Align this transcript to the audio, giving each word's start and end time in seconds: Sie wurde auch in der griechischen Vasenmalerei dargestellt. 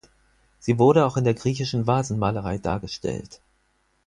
Sie 0.57 0.79
wurde 0.79 1.05
auch 1.05 1.15
in 1.15 1.25
der 1.25 1.35
griechischen 1.35 1.85
Vasenmalerei 1.85 2.57
dargestellt. 2.57 3.39